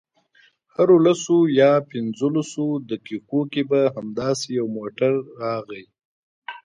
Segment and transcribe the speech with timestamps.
[0.73, 5.83] هرو لسو یا پنځلسو دقیقو کې به همداسې یو موټر راغی.